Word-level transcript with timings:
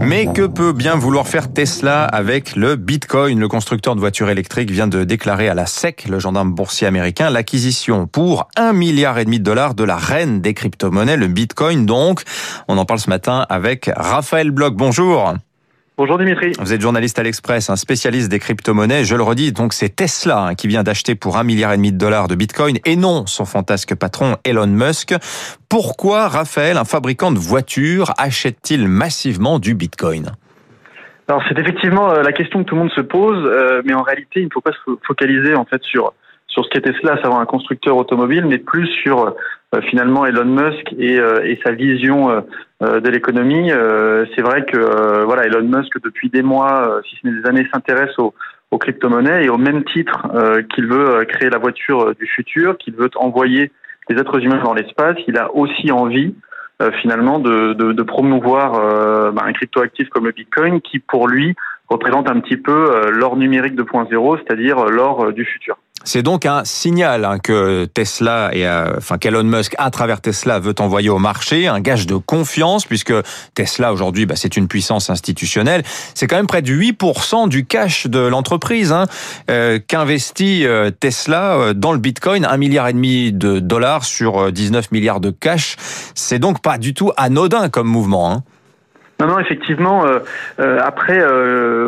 Mais 0.00 0.26
que 0.32 0.46
peut 0.46 0.72
bien 0.72 0.96
vouloir 0.96 1.26
faire 1.26 1.52
Tesla 1.52 2.04
avec 2.04 2.54
le 2.54 2.76
Bitcoin? 2.76 3.40
Le 3.40 3.48
constructeur 3.48 3.94
de 3.94 4.00
voitures 4.00 4.30
électriques 4.30 4.70
vient 4.70 4.86
de 4.86 5.04
déclarer 5.04 5.48
à 5.48 5.54
la 5.54 5.66
SEC, 5.66 6.06
le 6.08 6.18
gendarme 6.18 6.52
boursier 6.52 6.86
américain, 6.86 7.30
l'acquisition 7.30 8.06
pour 8.06 8.48
un 8.56 8.72
milliard 8.72 9.18
et 9.18 9.24
demi 9.24 9.38
de 9.38 9.44
dollars 9.44 9.74
de 9.74 9.84
la 9.84 9.96
reine 9.96 10.40
des 10.40 10.54
crypto-monnaies, 10.54 11.16
le 11.16 11.26
Bitcoin 11.26 11.86
donc. 11.86 12.22
On 12.68 12.78
en 12.78 12.84
parle 12.84 13.00
ce 13.00 13.10
matin 13.10 13.44
avec 13.48 13.90
Raphaël 13.96 14.50
Bloch. 14.50 14.74
Bonjour. 14.74 15.34
Bonjour 15.98 16.18
Dimitri. 16.18 16.52
Vous 16.58 16.74
êtes 16.74 16.82
journaliste 16.82 17.18
à 17.18 17.22
l'Express, 17.22 17.70
un 17.70 17.76
spécialiste 17.76 18.30
des 18.30 18.38
crypto-monnaies. 18.38 19.04
Je 19.04 19.16
le 19.16 19.22
redis, 19.22 19.52
donc 19.52 19.72
c'est 19.72 19.88
Tesla 19.88 20.48
hein, 20.48 20.54
qui 20.54 20.68
vient 20.68 20.82
d'acheter 20.82 21.14
pour 21.14 21.38
un 21.38 21.42
milliard 21.42 21.72
et 21.72 21.78
demi 21.78 21.90
de 21.90 21.96
dollars 21.96 22.28
de 22.28 22.34
Bitcoin 22.34 22.76
et 22.84 22.96
non 22.96 23.24
son 23.24 23.46
fantasque 23.46 23.94
patron 23.94 24.36
Elon 24.44 24.66
Musk. 24.66 25.14
Pourquoi 25.70 26.28
Raphaël, 26.28 26.76
un 26.76 26.84
fabricant 26.84 27.32
de 27.32 27.38
voitures, 27.38 28.12
achète-t-il 28.18 28.88
massivement 28.88 29.58
du 29.58 29.74
Bitcoin? 29.74 30.32
Alors 31.28 31.42
c'est 31.48 31.58
effectivement 31.58 32.10
euh, 32.10 32.20
la 32.20 32.32
question 32.32 32.62
que 32.62 32.68
tout 32.68 32.74
le 32.74 32.82
monde 32.82 32.92
se 32.92 33.00
pose, 33.00 33.42
euh, 33.46 33.80
mais 33.86 33.94
en 33.94 34.02
réalité 34.02 34.40
il 34.40 34.44
ne 34.44 34.52
faut 34.52 34.60
pas 34.60 34.72
se 34.72 34.98
focaliser 35.06 35.54
en 35.54 35.64
fait 35.64 35.82
sur 35.82 36.12
sur 36.56 36.64
ce 36.64 36.70
qu'est 36.70 36.80
Tesla, 36.80 37.12
à 37.12 37.22
savoir 37.22 37.40
un 37.40 37.44
constructeur 37.44 37.98
automobile, 37.98 38.46
mais 38.46 38.56
plus 38.56 38.86
sur 38.86 39.34
euh, 39.74 39.80
finalement 39.90 40.24
Elon 40.24 40.46
Musk 40.46 40.94
et, 40.98 41.20
euh, 41.20 41.44
et 41.44 41.60
sa 41.62 41.72
vision 41.72 42.30
euh, 42.30 43.00
de 43.00 43.10
l'économie. 43.10 43.70
c'est 44.34 44.40
vrai 44.40 44.64
que 44.64 45.24
voilà, 45.24 45.44
Elon 45.44 45.68
Musk 45.68 46.00
depuis 46.02 46.30
des 46.30 46.42
mois, 46.42 47.00
si 47.08 47.16
ce 47.16 47.26
n'est 47.26 47.40
des 47.40 47.48
années, 47.48 47.68
s'intéresse 47.72 48.18
aux, 48.18 48.34
aux 48.70 48.78
crypto-monnaies 48.78 49.44
et 49.44 49.48
au 49.50 49.58
même 49.58 49.84
titre 49.84 50.28
qu'il 50.74 50.86
veut 50.86 51.24
créer 51.24 51.48
la 51.48 51.58
voiture 51.58 52.14
du 52.14 52.26
futur, 52.26 52.76
qu'il 52.76 52.94
veut 52.94 53.10
envoyer 53.16 53.72
des 54.10 54.16
êtres 54.16 54.42
humains 54.44 54.62
dans 54.62 54.74
l'espace, 54.74 55.16
il 55.26 55.38
a 55.38 55.54
aussi 55.54 55.90
envie 55.90 56.34
finalement 57.00 57.38
de, 57.38 57.72
de, 57.72 57.92
de 57.92 58.02
promouvoir 58.02 59.32
bah, 59.32 59.44
un 59.46 59.52
crypto-actif 59.54 60.10
comme 60.10 60.26
le 60.26 60.32
Bitcoin 60.32 60.82
qui 60.82 60.98
pour 60.98 61.28
lui 61.28 61.54
représente 61.88 62.30
un 62.30 62.40
petit 62.40 62.58
peu 62.58 63.10
l'or 63.10 63.38
numérique 63.38 63.74
2.0, 63.74 64.38
c'est-à-dire 64.38 64.84
l'or 64.84 65.32
du 65.32 65.46
futur. 65.46 65.78
C'est 66.06 66.22
donc 66.22 66.46
un 66.46 66.64
signal 66.64 67.24
hein, 67.24 67.40
que 67.40 67.84
Tesla 67.86 68.50
et 68.52 68.64
euh, 68.64 68.96
enfin 68.96 69.18
qu'Elon 69.18 69.42
Musk 69.42 69.74
à 69.76 69.90
travers 69.90 70.20
Tesla 70.20 70.60
veut 70.60 70.74
envoyer 70.78 71.10
au 71.10 71.18
marché, 71.18 71.66
un 71.66 71.80
gage 71.80 72.06
de 72.06 72.14
confiance 72.14 72.86
puisque 72.86 73.12
Tesla 73.56 73.92
aujourd'hui 73.92 74.24
bah, 74.24 74.36
c'est 74.36 74.56
une 74.56 74.68
puissance 74.68 75.10
institutionnelle. 75.10 75.82
C'est 76.14 76.28
quand 76.28 76.36
même 76.36 76.46
près 76.46 76.62
de 76.62 76.70
8% 76.70 77.48
du 77.48 77.66
cash 77.66 78.06
de 78.06 78.20
l'entreprise 78.20 78.92
hein, 78.92 79.06
euh, 79.50 79.80
qu'investit 79.84 80.64
euh, 80.64 80.92
Tesla 80.92 81.74
dans 81.74 81.92
le 81.92 81.98
Bitcoin, 81.98 82.44
un 82.44 82.56
milliard 82.56 82.86
et 82.86 82.92
demi 82.92 83.32
de 83.32 83.58
dollars 83.58 84.04
sur 84.04 84.52
19 84.52 84.92
milliards 84.92 85.20
de 85.20 85.32
cash. 85.32 85.74
C'est 86.14 86.38
donc 86.38 86.62
pas 86.62 86.78
du 86.78 86.94
tout 86.94 87.10
anodin 87.16 87.68
comme 87.68 87.88
mouvement. 87.88 88.30
Hein. 88.30 88.44
Non, 89.18 89.26
non, 89.26 89.38
effectivement. 89.40 90.04
après, 90.58 91.18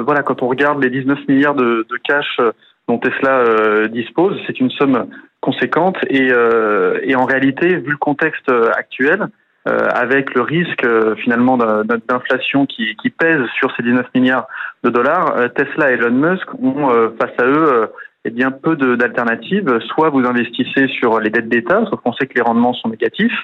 voilà, 0.03 0.23
quand 0.23 0.43
on 0.43 0.49
regarde 0.49 0.83
les 0.83 0.91
19 0.91 1.21
milliards 1.29 1.55
de, 1.55 1.87
de 1.89 1.97
cash 2.03 2.41
dont 2.89 2.99
Tesla 2.99 3.39
euh, 3.39 3.89
dispose. 3.89 4.37
C'est 4.47 4.59
une 4.61 4.71
somme 4.71 5.07
conséquente 5.41 5.97
et, 6.09 6.33
euh, 6.33 7.01
en 7.15 7.25
réalité, 7.25 7.77
vu 7.77 7.93
le 7.93 7.97
contexte 7.97 8.51
actuel, 8.77 9.29
euh, 9.69 9.89
avec 9.95 10.35
le 10.35 10.43
risque 10.43 10.87
finalement 11.17 11.59
d'inflation 11.59 12.67
qui, 12.67 12.97
qui, 12.97 13.11
pèse 13.11 13.45
sur 13.59 13.75
ces 13.77 13.83
19 13.83 14.07
milliards 14.15 14.49
de 14.83 14.91
dollars, 14.91 15.35
Tesla 15.55 15.91
et 15.91 15.95
Elon 15.95 16.11
Musk 16.11 16.49
ont 16.63 16.89
face 17.21 17.33
à 17.39 17.45
eux 17.45 17.89
eh 18.25 18.31
bien 18.31 18.51
peu 18.51 18.77
d'alternatives. 18.77 19.79
Soit 19.89 20.11
vous 20.11 20.25
investissez 20.25 20.89
sur 20.89 21.21
les 21.21 21.31
dettes 21.31 21.49
d'État, 21.49 21.85
sauf 21.91 22.01
qu'on 22.01 22.13
sait 22.15 22.27
que 22.27 22.35
les 22.35 22.43
rendements 22.43 22.73
sont 22.75 22.89
négatifs, 22.89 23.37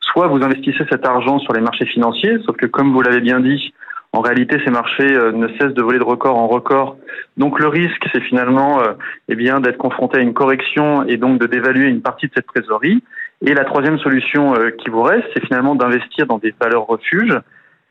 soit 0.00 0.26
vous 0.26 0.42
investissez 0.42 0.84
cet 0.90 1.06
argent 1.06 1.38
sur 1.38 1.52
les 1.52 1.60
marchés 1.60 1.86
financiers, 1.86 2.38
sauf 2.44 2.56
que 2.56 2.66
comme 2.66 2.92
vous 2.92 3.02
l'avez 3.02 3.20
bien 3.20 3.40
dit, 3.40 3.72
en 4.12 4.20
réalité, 4.20 4.58
ces 4.64 4.70
marchés 4.70 5.12
euh, 5.12 5.32
ne 5.32 5.48
cessent 5.48 5.74
de 5.74 5.82
voler 5.82 5.98
de 5.98 6.04
record 6.04 6.38
en 6.38 6.48
record. 6.48 6.96
Donc 7.36 7.58
le 7.58 7.68
risque, 7.68 8.08
c'est 8.12 8.22
finalement 8.22 8.80
euh, 8.80 8.94
eh 9.28 9.36
bien 9.36 9.60
d'être 9.60 9.76
confronté 9.76 10.18
à 10.18 10.20
une 10.20 10.32
correction 10.32 11.04
et 11.04 11.18
donc 11.18 11.38
de 11.38 11.46
dévaluer 11.46 11.88
une 11.88 12.00
partie 12.00 12.26
de 12.26 12.32
cette 12.34 12.46
trésorerie. 12.46 13.02
Et 13.44 13.54
la 13.54 13.64
troisième 13.64 13.98
solution 13.98 14.54
euh, 14.54 14.70
qui 14.70 14.88
vous 14.88 15.02
reste, 15.02 15.26
c'est 15.34 15.44
finalement 15.44 15.74
d'investir 15.74 16.26
dans 16.26 16.38
des 16.38 16.54
valeurs 16.58 16.86
refuges. 16.86 17.38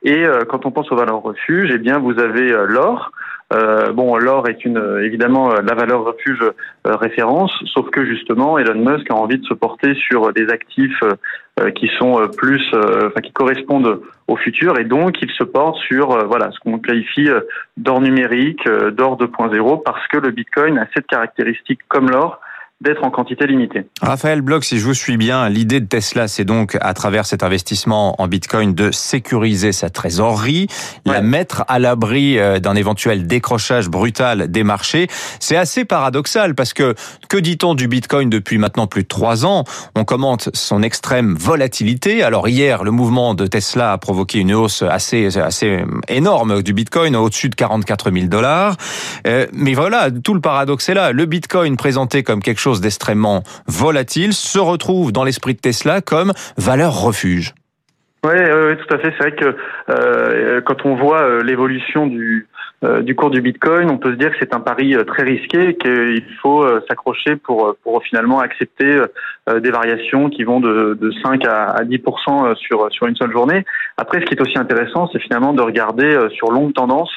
Et 0.04 0.26
quand 0.48 0.68
on 0.68 0.72
pense 0.72 0.92
aux 0.92 0.96
valeurs 0.96 1.24
refuges, 1.24 1.72
eh 1.74 1.80
bien 1.80 1.98
vous 1.98 2.20
avez 2.20 2.50
l'or. 2.68 3.12
Euh, 3.54 3.94
bon, 3.94 4.18
l'or 4.18 4.50
est 4.50 4.66
une 4.66 5.00
évidemment 5.02 5.50
la 5.54 5.74
valeur 5.74 6.04
refuge 6.04 6.44
référence, 6.84 7.52
sauf 7.74 7.90
que 7.92 8.06
justement 8.06 8.58
Elon 8.58 8.76
Musk 8.76 9.10
a 9.10 9.16
envie 9.16 9.38
de 9.38 9.46
se 9.46 9.54
porter 9.54 9.96
sur 9.96 10.34
des 10.34 10.50
actifs 10.50 11.02
euh, 11.60 11.72
qui 11.72 11.90
sont 11.98 12.22
euh, 12.22 12.28
plus, 12.28 12.62
euh, 12.76 13.08
enfin 13.08 13.20
qui 13.20 13.32
correspondent 13.32 14.02
au 14.28 14.36
futur, 14.36 14.78
et 14.78 14.84
donc 14.84 15.20
il 15.24 15.32
se 15.32 15.44
porte 15.44 15.76
sur 15.78 16.28
voilà 16.28 16.52
ce 16.52 16.60
qu'on 16.60 16.78
qualifie 16.78 17.30
d'or 17.78 18.00
numérique, 18.00 18.64
d'or 18.68 19.18
2.0, 19.18 19.82
parce 19.82 20.06
que 20.08 20.18
le 20.18 20.30
Bitcoin 20.30 20.78
a 20.78 20.86
cette 20.94 21.08
caractéristique 21.08 21.80
comme 21.88 22.12
l'or 22.12 22.40
d'être 22.80 23.04
en 23.04 23.10
quantité 23.10 23.48
limitée. 23.48 23.86
Raphaël 24.02 24.42
Bloch, 24.42 24.64
si 24.64 24.78
je 24.78 24.86
vous 24.86 24.94
suis 24.94 25.18
bien, 25.18 25.50
l'idée 25.50 25.80
de 25.80 25.88
Tesla, 25.88 26.28
c'est 26.28 26.46
donc, 26.46 26.78
à 26.80 26.94
travers 26.94 27.26
cet 27.26 27.42
investissement 27.42 28.22
en 28.22 28.28
Bitcoin, 28.28 28.76
de 28.76 28.92
sécuriser 28.92 29.72
sa 29.72 29.90
trésorerie, 29.90 30.68
la 31.04 31.22
mettre 31.22 31.66
à 31.68 31.80
l'abri 31.80 32.38
euh, 32.38 32.60
d'un 32.60 32.76
éventuel 32.76 33.26
décrochage 33.26 33.90
brutal 33.90 34.52
des 34.52 34.64
marchés. 34.64 35.08
C'est 35.40 35.58
assez 35.58 35.86
paradoxal 35.86 36.54
parce 36.54 36.74
que, 36.74 36.94
que 37.30 37.38
dit-on 37.38 37.74
du 37.74 37.88
Bitcoin 37.88 38.30
depuis 38.30 38.60
maintenant 38.60 38.86
plus 38.86 39.04
de 39.04 39.08
trois 39.08 39.44
ans? 39.44 39.64
On 39.96 40.06
commente 40.06 40.50
son 40.54 40.84
extrême 40.84 41.34
volatilité. 41.34 42.22
Alors 42.22 42.48
hier, 42.48 42.84
le 42.84 42.92
mouvement 42.92 43.34
de 43.34 43.48
Tesla 43.48 43.92
a 43.94 43.98
provoqué 43.98 44.38
une 44.38 44.54
hausse 44.54 44.84
assez, 44.84 45.40
assez 45.40 45.84
énorme 46.10 46.62
du 46.62 46.74
Bitcoin, 46.74 47.16
au-dessus 47.16 47.50
de 47.50 47.56
44 47.56 48.12
000 48.12 48.28
dollars. 48.28 48.78
Euh, 49.26 49.48
mais 49.52 49.74
voilà, 49.74 50.12
tout 50.12 50.36
le 50.36 50.42
paradoxe 50.42 50.90
est 50.90 50.94
là. 50.94 51.12
Le 51.12 51.26
Bitcoin 51.26 51.76
présenté 51.76 52.22
comme 52.22 52.44
quelque 52.44 52.60
chose 52.60 52.67
d'extrêmement 52.76 53.44
volatile 53.68 54.34
se 54.34 54.60
retrouve 54.60 55.12
dans 55.12 55.24
l'esprit 55.24 55.54
de 55.54 55.60
Tesla 55.60 56.02
comme 56.02 56.34
valeur 56.58 57.02
refuge. 57.02 57.54
Oui, 58.26 58.34
tout 58.78 58.94
à 58.94 58.98
fait. 58.98 59.14
C'est 59.18 59.30
vrai 59.30 59.32
que 59.32 59.56
euh, 59.90 60.62
quand 60.62 60.86
on 60.86 60.96
voit 60.96 61.22
euh, 61.22 61.44
l'évolution 61.44 62.08
du, 62.08 62.48
euh, 62.84 63.02
du 63.02 63.16
cours 63.16 63.30
du 63.30 63.42
Bitcoin, 63.42 63.90
on 63.90 63.98
peut 63.98 64.12
se 64.12 64.18
dire 64.18 64.32
que 64.32 64.38
c'est 64.40 64.56
un 64.56 64.60
pari 64.60 64.96
très 65.06 65.24
risqué, 65.24 65.76
qu'il 65.76 66.26
faut 66.42 66.68
s'accrocher 66.88 67.36
pour, 67.36 67.76
finalement 68.04 68.40
accepter 68.40 69.02
des 69.62 69.72
variations 69.72 70.30
qui 70.30 70.44
vont 70.44 70.60
de, 70.60 70.98
de 71.00 71.12
5 71.24 71.46
à, 71.46 71.72
à 71.72 71.84
10 71.84 72.00
sur, 72.56 72.92
sur 72.92 73.08
une 73.08 73.16
seule 73.16 73.32
journée. 73.32 73.66
Après, 73.98 74.20
ce 74.20 74.26
qui 74.26 74.34
est 74.34 74.42
aussi 74.42 74.58
intéressant, 74.58 75.10
c'est 75.12 75.20
finalement 75.20 75.54
de 75.54 75.62
regarder 75.62 76.28
sur 76.32 76.52
longue 76.52 76.74
tendance. 76.74 77.12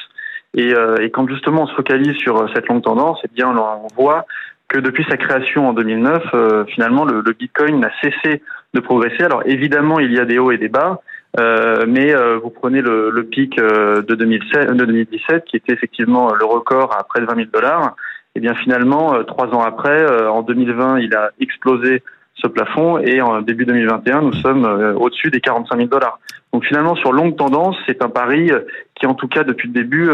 Et, 0.53 0.73
et, 1.01 1.09
quand 1.11 1.27
justement 1.29 1.63
on 1.63 1.67
se 1.67 1.75
focalise 1.75 2.15
sur 2.17 2.49
cette 2.53 2.67
longue 2.67 2.83
tendance, 2.83 3.19
eh 3.23 3.29
bien 3.33 3.55
on 3.55 3.87
voit 4.01 4.25
que 4.71 4.79
depuis 4.79 5.05
sa 5.09 5.17
création 5.17 5.67
en 5.67 5.73
2009, 5.73 6.23
euh, 6.33 6.65
finalement, 6.65 7.03
le, 7.03 7.21
Bitcoin 7.37 7.81
n'a 7.81 7.91
cessé 8.01 8.41
de 8.73 8.79
progresser. 8.79 9.23
Alors 9.23 9.43
évidemment, 9.45 9.99
il 9.99 10.13
y 10.13 10.19
a 10.19 10.23
des 10.23 10.39
hauts 10.39 10.51
et 10.51 10.57
des 10.57 10.69
bas, 10.69 11.01
euh, 11.39 11.83
mais 11.87 12.15
euh, 12.15 12.37
vous 12.41 12.49
prenez 12.49 12.81
le, 12.81 13.09
le 13.09 13.23
pic 13.25 13.57
de, 13.57 14.15
2007, 14.15 14.71
de 14.71 14.85
2017, 14.85 15.43
qui 15.43 15.57
était 15.57 15.73
effectivement 15.73 16.33
le 16.33 16.45
record 16.45 16.95
à 16.97 17.03
près 17.03 17.19
de 17.19 17.25
20 17.25 17.35
000 17.35 17.47
dollars. 17.53 17.95
Et 18.35 18.39
bien 18.39 18.55
finalement, 18.55 19.21
trois 19.25 19.47
ans 19.47 19.61
après, 19.61 20.07
en 20.25 20.41
2020, 20.41 20.99
il 20.99 21.13
a 21.15 21.31
explosé 21.41 22.01
ce 22.35 22.47
plafond 22.47 22.97
et 22.97 23.19
en 23.19 23.41
début 23.41 23.65
2021, 23.65 24.21
nous 24.21 24.33
sommes 24.33 24.63
au-dessus 24.97 25.31
des 25.31 25.41
45 25.41 25.75
000 25.75 25.89
dollars. 25.89 26.17
Donc 26.53 26.65
finalement, 26.65 26.95
sur 26.95 27.13
longue 27.13 27.35
tendance, 27.37 27.75
c'est 27.87 28.03
un 28.03 28.09
pari 28.09 28.51
qui, 28.95 29.05
en 29.05 29.13
tout 29.13 29.27
cas 29.27 29.43
depuis 29.43 29.67
le 29.67 29.73
début, 29.73 30.09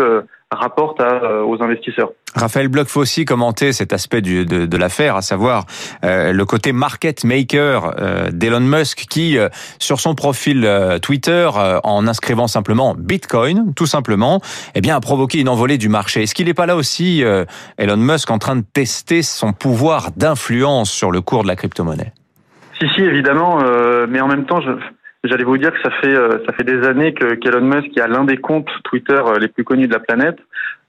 rapporte 0.52 1.02
à, 1.02 1.44
aux 1.44 1.62
investisseurs. 1.62 2.12
Raphaël 2.36 2.68
Bloch 2.68 2.88
faut 2.88 3.02
aussi 3.02 3.26
commenter 3.26 3.74
cet 3.74 3.94
aspect 3.94 4.22
du, 4.22 4.46
de, 4.46 4.66
de 4.66 4.78
l'affaire, 4.78 5.16
à 5.16 5.22
savoir 5.22 5.66
euh, 6.06 6.32
le 6.32 6.46
côté 6.46 6.72
market 6.72 7.24
maker 7.24 7.96
euh, 8.00 8.30
d'Elon 8.32 8.62
Musk 8.62 9.08
qui, 9.10 9.38
euh, 9.38 9.50
sur 9.80 10.00
son 10.00 10.14
profil 10.14 10.64
euh, 10.64 11.00
Twitter, 11.00 11.50
en 11.84 12.08
inscrivant 12.08 12.48
simplement 12.48 12.96
Bitcoin, 12.98 13.74
tout 13.74 13.88
simplement, 13.88 14.40
eh 14.76 14.82
bien, 14.82 14.96
a 14.96 15.00
provoqué 15.00 15.40
une 15.40 15.50
envolée 15.50 15.78
du 15.78 15.90
marché. 15.90 16.24
Est-ce 16.24 16.36
qu'il 16.36 16.46
n'est 16.46 16.54
pas 16.54 16.66
là 16.66 16.76
aussi, 16.76 17.24
Elon 17.78 17.98
Musk, 17.98 18.30
en 18.30 18.38
train 18.38 18.56
de 18.56 18.64
tester 18.74 19.24
son 19.24 19.54
pouvoir 19.54 20.12
d'influence 20.16 20.92
sur 20.92 21.12
le 21.12 21.22
cours 21.22 21.44
de 21.44 21.48
la 21.48 21.56
crypto-monnaie? 21.56 22.14
Si, 22.80 22.88
si, 22.96 23.02
évidemment, 23.02 23.60
mais 24.08 24.22
en 24.22 24.28
même 24.28 24.46
temps, 24.46 24.62
je, 24.62 24.72
J'allais 25.24 25.44
vous 25.44 25.58
dire 25.58 25.72
que 25.72 25.82
ça 25.82 25.90
fait 26.02 26.16
euh, 26.16 26.38
ça 26.46 26.54
fait 26.54 26.64
des 26.64 26.88
années 26.88 27.14
que 27.14 27.34
qu'Elon 27.36 27.62
Musk, 27.62 27.90
qui 27.90 28.00
a 28.00 28.08
l'un 28.08 28.24
des 28.24 28.38
comptes 28.38 28.70
Twitter 28.84 29.20
euh, 29.26 29.40
les 29.40 29.48
plus 29.48 29.64
connus 29.64 29.88
de 29.88 29.94
la 29.94 30.00
planète, 30.00 30.38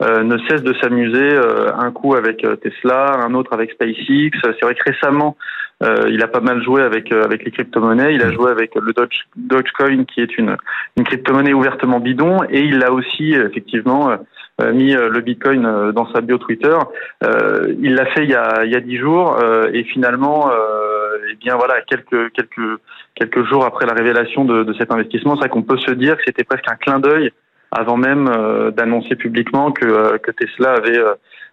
euh, 0.02 0.22
ne 0.22 0.36
cesse 0.48 0.62
de 0.62 0.74
s'amuser. 0.74 1.36
un 1.78 1.90
coup 1.92 2.14
avec 2.14 2.46
Tesla, 2.62 3.20
un 3.24 3.34
autre 3.34 3.52
avec 3.52 3.72
SpaceX. 3.72 4.30
C'est 4.42 4.62
vrai 4.62 4.74
que 4.74 4.84
récemment, 4.84 5.36
il 5.80 6.22
a 6.22 6.28
pas 6.28 6.40
mal 6.40 6.62
joué 6.62 6.82
avec 6.82 7.10
avec 7.10 7.44
les 7.44 7.50
crypto-monnaies. 7.50 8.14
Il 8.14 8.22
a 8.22 8.30
joué 8.32 8.50
avec 8.50 8.74
le 8.74 8.92
Doge, 8.92 9.26
Dogecoin, 9.36 10.04
qui 10.04 10.20
est 10.20 10.36
une 10.36 10.56
une 10.96 11.04
crypto-monnaie 11.04 11.54
ouvertement 11.54 12.00
bidon, 12.00 12.38
et 12.50 12.60
il 12.60 12.84
a 12.84 12.92
aussi 12.92 13.32
effectivement 13.32 14.10
mis 14.72 14.92
le 14.92 15.20
Bitcoin 15.20 15.92
dans 15.92 16.06
sa 16.12 16.20
bio 16.20 16.38
Twitter. 16.38 16.76
il 17.80 17.94
l'a 17.94 18.06
fait 18.06 18.24
il 18.24 18.30
y 18.30 18.34
a 18.34 18.64
il 18.64 18.72
y 18.72 18.76
a 18.76 18.80
dix 18.80 18.98
jours, 18.98 19.38
et 19.72 19.84
finalement 19.84 20.50
et 21.30 21.34
bien 21.36 21.56
voilà, 21.56 21.80
quelques 21.82 22.32
quelques 22.32 22.80
quelques 23.14 23.44
jours 23.44 23.64
après 23.64 23.86
la 23.86 23.94
révélation 23.94 24.44
de, 24.44 24.72
cet 24.74 24.92
investissement, 24.92 25.34
c'est 25.34 25.40
vrai 25.40 25.48
qu'on 25.48 25.62
peut 25.62 25.78
se 25.78 25.90
dire 25.90 26.16
que 26.16 26.22
c'était 26.26 26.44
presque 26.44 26.70
un 26.70 26.76
clin 26.76 27.00
d'œil 27.00 27.32
avant 27.70 27.96
même 27.96 28.30
d'annoncer 28.76 29.14
publiquement 29.16 29.72
que, 29.72 30.16
que 30.18 30.30
Tesla 30.30 30.74
avait 30.74 31.02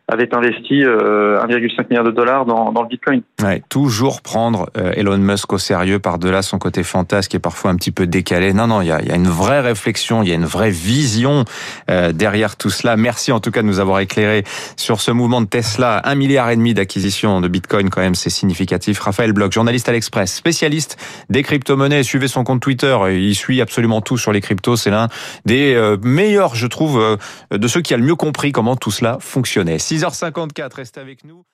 avait 0.07 0.33
investi 0.35 0.81
1,5 0.81 0.87
euh, 0.87 1.83
milliard 1.89 2.03
de 2.03 2.11
dollars 2.11 2.45
dans, 2.45 2.71
le 2.71 2.87
Bitcoin. 2.87 3.21
Ouais, 3.41 3.63
toujours 3.69 4.21
prendre 4.21 4.69
euh, 4.77 4.93
Elon 4.95 5.17
Musk 5.17 5.51
au 5.53 5.57
sérieux 5.57 5.97
par-delà 5.97 6.43
son 6.43 6.59
côté 6.59 6.83
fantasque 6.83 7.33
et 7.33 7.39
parfois 7.39 7.71
un 7.71 7.75
petit 7.75 7.91
peu 7.91 8.05
décalé. 8.05 8.53
Non, 8.53 8.67
non, 8.67 8.81
il 8.81 8.87
y 8.87 8.91
a, 8.91 9.01
y 9.01 9.11
a, 9.11 9.15
une 9.15 9.27
vraie 9.27 9.61
réflexion, 9.61 10.21
il 10.21 10.29
y 10.29 10.31
a 10.31 10.35
une 10.35 10.45
vraie 10.45 10.69
vision 10.69 11.43
euh, 11.89 12.11
derrière 12.11 12.55
tout 12.55 12.69
cela. 12.69 12.97
Merci 12.97 13.31
en 13.31 13.39
tout 13.39 13.49
cas 13.49 13.63
de 13.63 13.67
nous 13.67 13.79
avoir 13.79 13.99
éclairé 13.99 14.43
sur 14.75 15.01
ce 15.01 15.09
mouvement 15.09 15.41
de 15.41 15.47
Tesla. 15.47 16.01
Un 16.03 16.13
milliard 16.13 16.51
et 16.51 16.55
demi 16.55 16.75
d'acquisition 16.75 17.41
de 17.41 17.47
Bitcoin, 17.47 17.89
quand 17.89 18.01
même, 18.01 18.15
c'est 18.15 18.29
significatif. 18.29 18.99
Raphaël 18.99 19.33
Bloch, 19.33 19.51
journaliste 19.51 19.89
à 19.89 19.91
l'Express, 19.91 20.35
spécialiste 20.35 20.97
des 21.31 21.41
crypto-monnaies. 21.41 22.03
Suivez 22.03 22.27
son 22.27 22.43
compte 22.43 22.61
Twitter, 22.61 22.95
il 23.09 23.33
suit 23.33 23.59
absolument 23.59 24.01
tout 24.01 24.19
sur 24.19 24.31
les 24.31 24.41
cryptos. 24.41 24.75
C'est 24.75 24.91
l'un 24.91 25.07
des 25.45 25.75
meilleurs, 26.03 26.53
je 26.53 26.67
trouve, 26.67 27.17
de 27.51 27.67
ceux 27.67 27.81
qui 27.81 27.93
a 27.93 27.97
le 27.97 28.03
mieux 28.03 28.15
compris 28.15 28.51
comment 28.51 28.75
tout 28.75 28.91
cela 28.91 29.17
fonctionnait. 29.19 29.79
6h54, 29.97 30.73
restez 30.73 30.99
avec 30.99 31.23
nous. 31.23 31.45